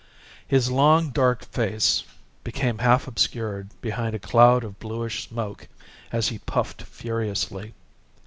[0.47, 2.03] His long dark face
[2.43, 5.67] became half obscured behind a cloud of bluish smoke
[6.11, 7.75] as he puffed furiously.